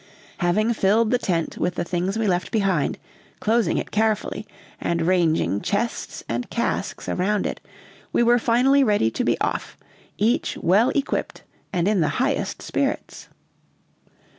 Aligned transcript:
Having 0.39 0.73
filled 0.73 1.11
the 1.11 1.19
tent 1.19 1.59
with 1.59 1.75
the 1.75 1.83
things 1.83 2.17
we 2.17 2.25
left 2.25 2.49
behind, 2.51 2.97
closing 3.39 3.77
it 3.77 3.91
carefully, 3.91 4.47
and 4.79 5.03
ranging 5.03 5.61
chests 5.61 6.23
and 6.27 6.49
casks 6.49 7.07
around 7.07 7.45
it, 7.45 7.59
we 8.11 8.23
were 8.23 8.39
finally 8.39 8.83
ready 8.83 9.11
to 9.11 9.23
be 9.23 9.39
off, 9.41 9.77
each 10.17 10.57
well 10.59 10.89
equipped 10.95 11.43
and 11.71 11.87
in 11.87 12.01
the 12.01 12.07
highest 12.17 12.63
spirits. 12.63 13.27